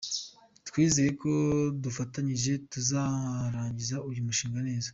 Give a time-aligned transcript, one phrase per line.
[0.67, 1.31] Twizera ko
[1.83, 4.89] dufatanyije tuzarangiza uyu mushinga neza.